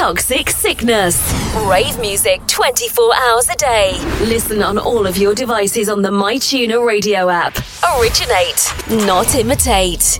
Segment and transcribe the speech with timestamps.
[0.00, 1.20] Toxic Sickness.
[1.68, 4.00] Rave music 24 hours a day.
[4.22, 7.58] Listen on all of your devices on the MyTuner radio app.
[7.98, 8.72] Originate,
[9.06, 10.18] not imitate.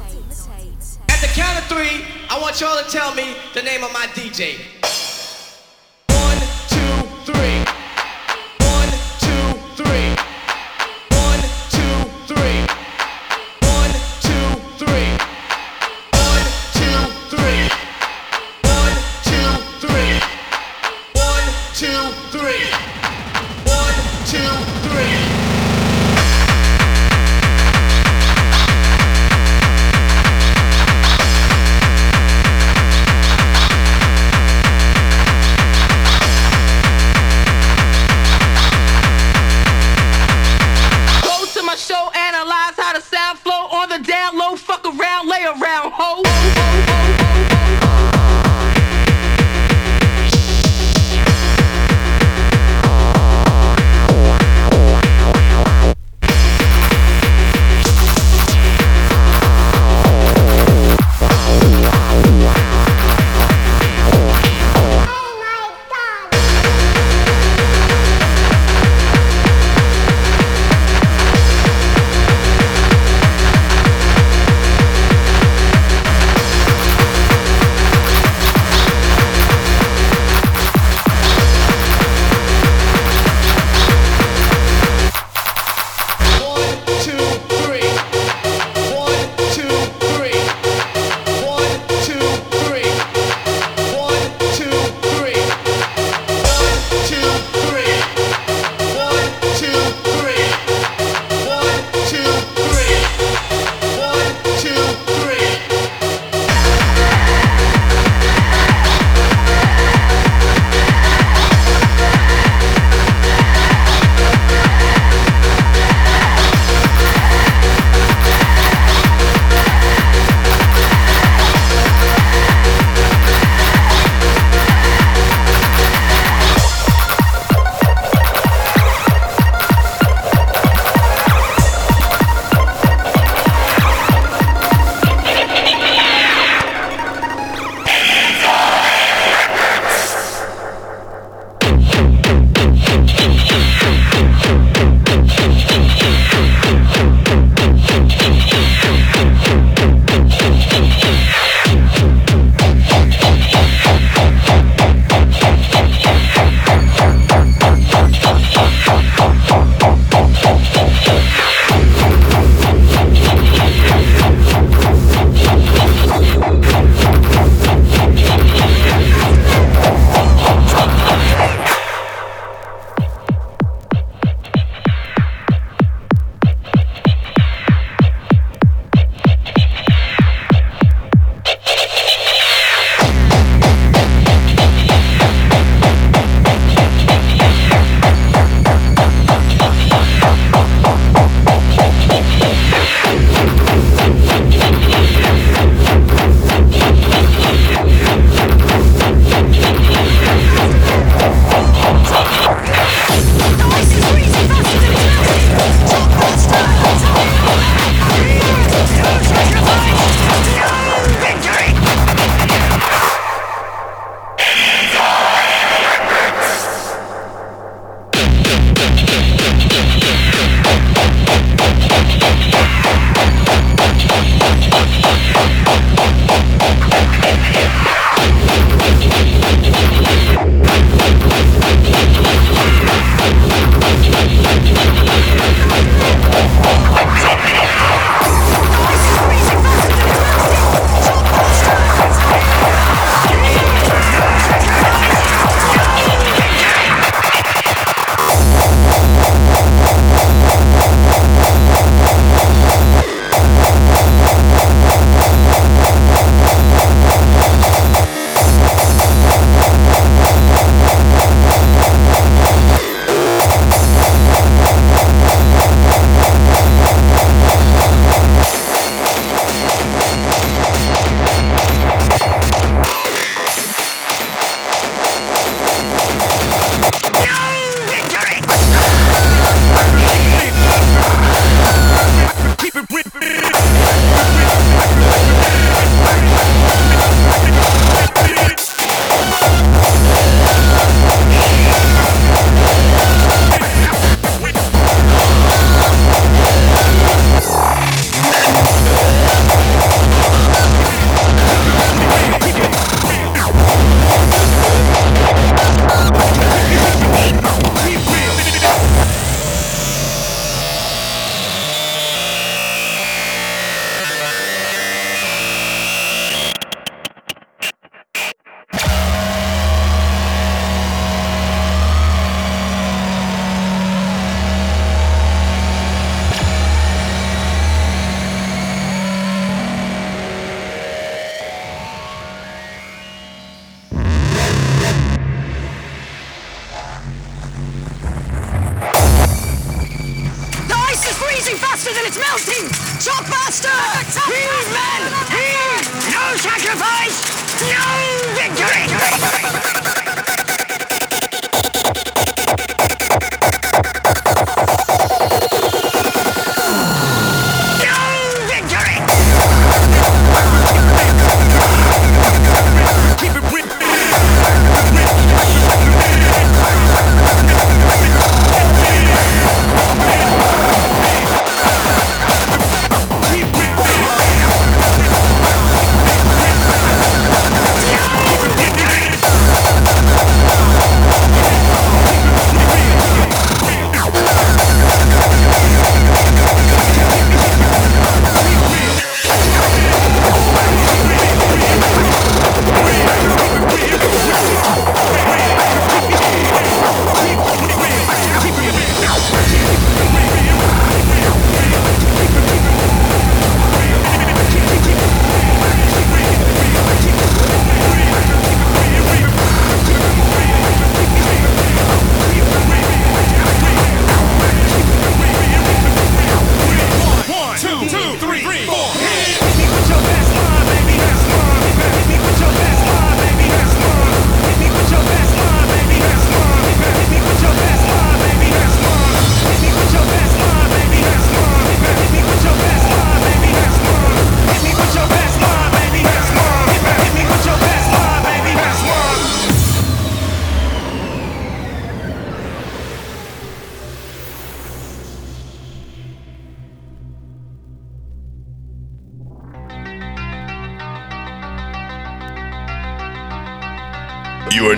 [1.08, 4.04] At the count of three, I want y'all to tell me the name of my
[4.08, 4.79] DJ.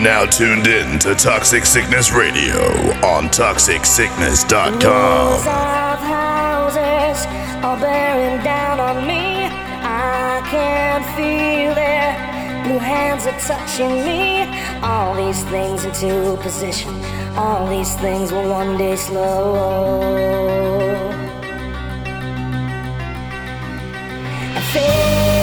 [0.02, 2.58] Now tuned in to Toxic Sickness Radio
[3.06, 4.82] on ToxicSickness.com.
[4.82, 7.26] Walls of houses
[7.62, 9.46] are bearing down on me.
[9.84, 14.42] I can feel their blue hands are touching me.
[14.82, 16.92] All these things into position.
[17.36, 19.54] All these things will one day slow.
[24.56, 25.41] I feel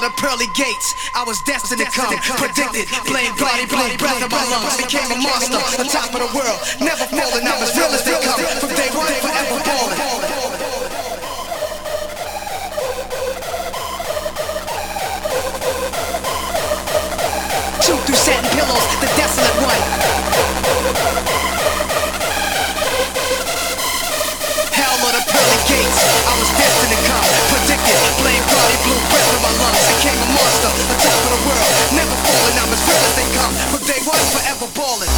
[0.00, 0.94] pearly gates.
[1.14, 2.88] I was destined to come, predicted.
[3.04, 4.80] Blame body, blame breath in my lungs.
[4.80, 6.58] Became a monster, on top of the world.
[6.80, 8.40] Never falling, I'm as real as they come.
[8.56, 10.00] From day one, forever falling.
[17.84, 19.82] Shoot through satin pillows, the desolate one.
[24.72, 26.00] Hell of the pearly gates.
[26.24, 27.98] I was destined to come, predicted.
[28.22, 29.81] Blame body, blue breath in my lungs.
[30.02, 31.62] Became a monster, on top of the world.
[31.94, 33.54] Never falling, I'm as real as they come.
[33.70, 35.08] From day one, forever balling.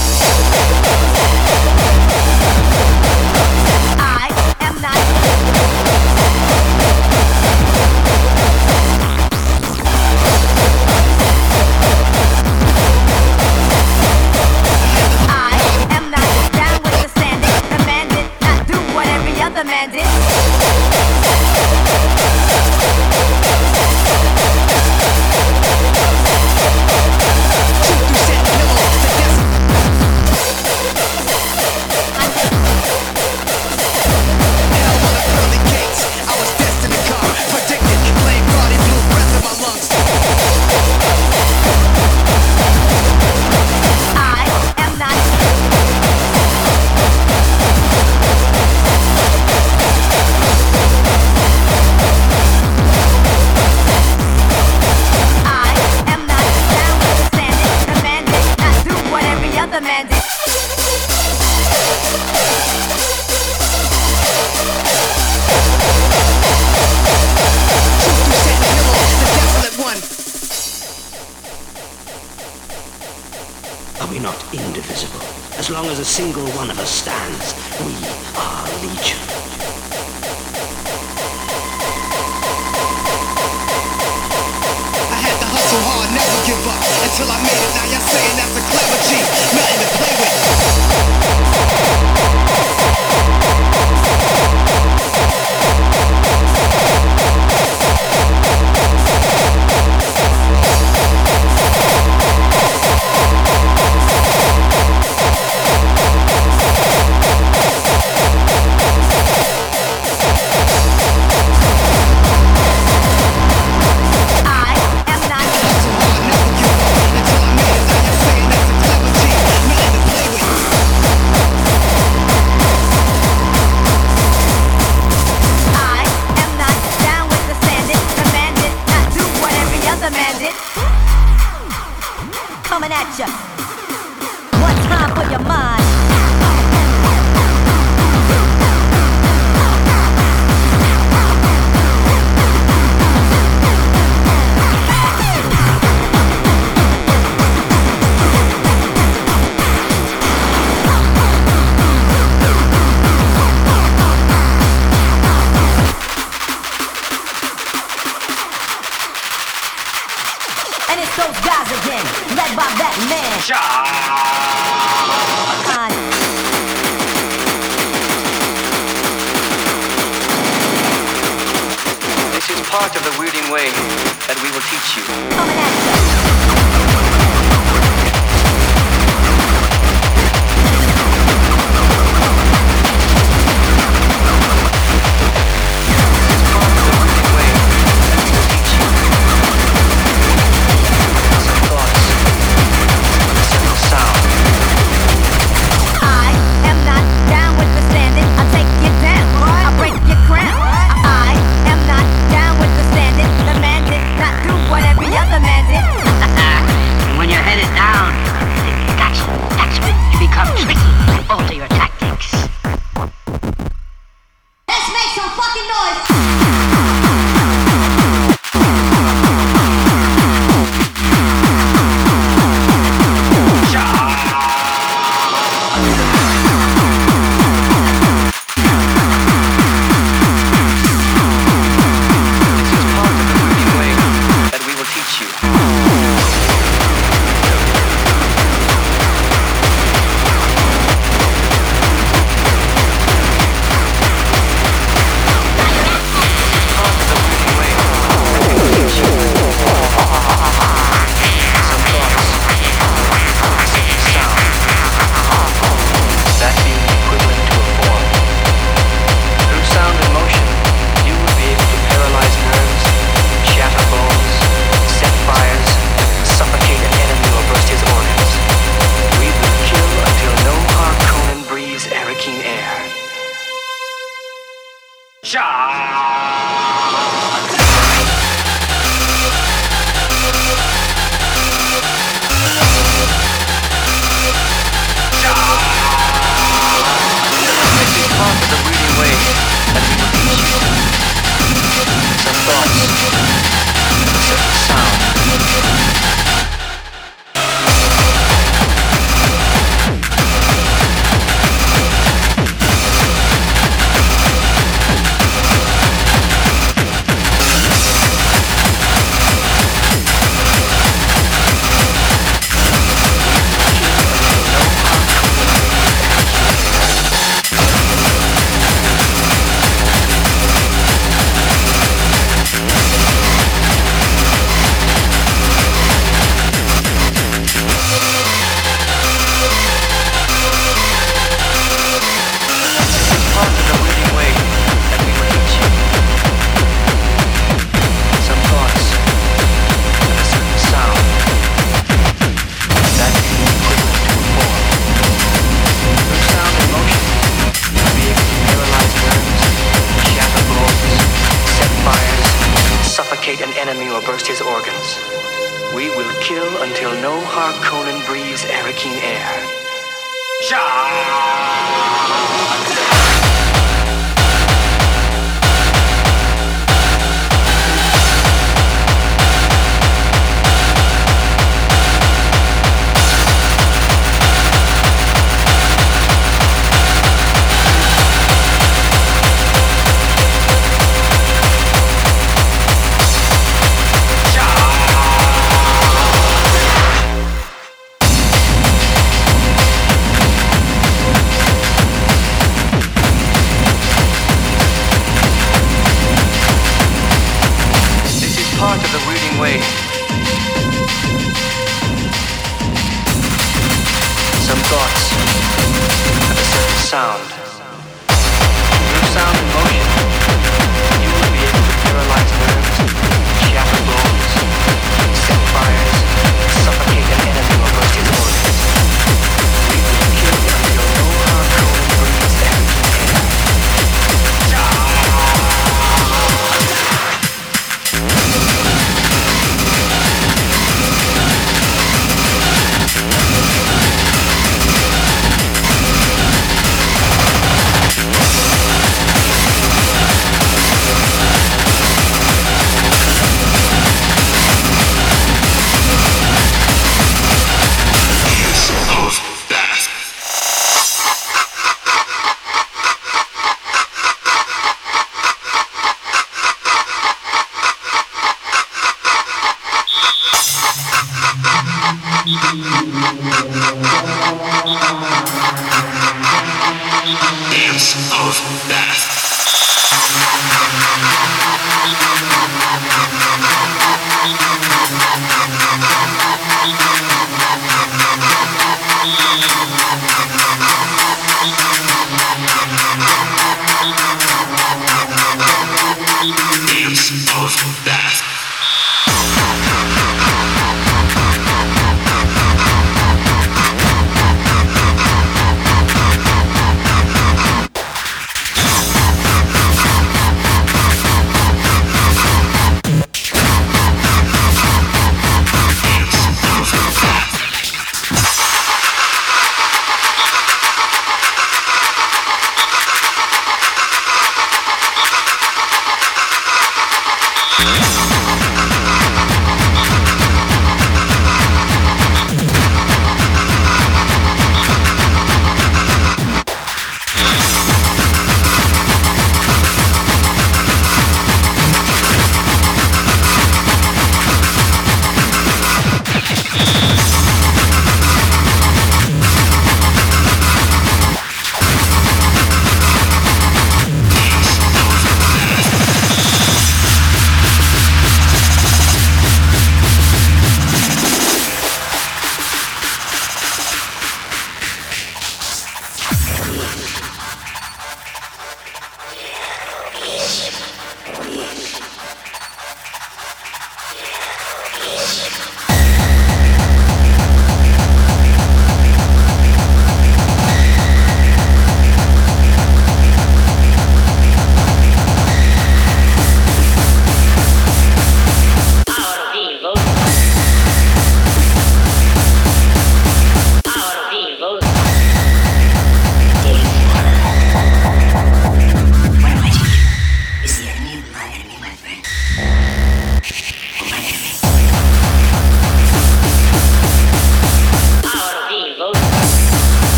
[3.99, 4.29] I
[4.61, 5.64] am not.
[74.05, 75.25] Are we not indivisible?
[75.57, 77.95] As long as a single one of us stands, we
[78.37, 79.17] are legion.
[85.09, 87.73] I had to hustle hard, never give up until I made it.
[87.73, 89.17] Now you're saying that's a clever G,
[89.57, 92.04] nothing to play with.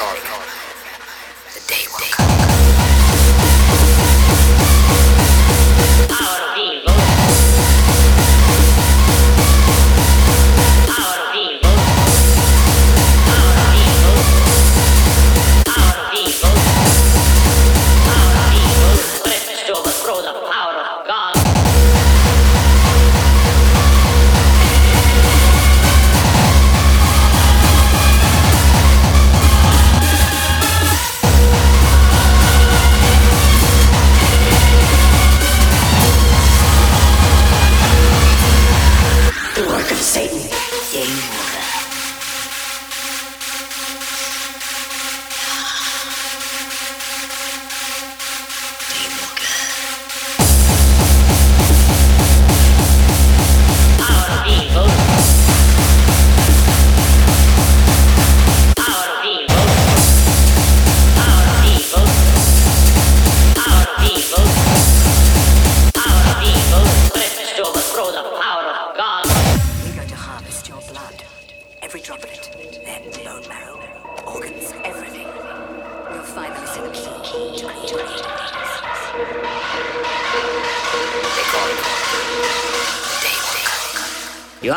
[0.00, 0.22] calling.
[1.52, 2.29] The day will come.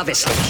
[0.06, 0.43] You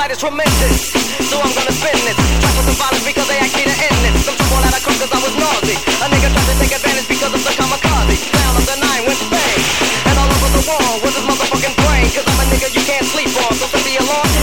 [0.00, 0.76] appetite is tremendous.
[1.28, 2.16] So I'm gonna spin this.
[2.40, 4.24] Track with some violence because they asked me to end this.
[4.24, 5.76] Some trouble that I cooked cause I was naughty.
[6.00, 8.16] A nigga tried to take advantage because of the kamikaze.
[8.32, 9.60] Sound of the nine went bang.
[10.08, 12.08] And all over the wall was his motherfucking brain.
[12.16, 13.52] Cause I'm a nigga you can't sleep on.
[13.60, 14.39] So set the alarm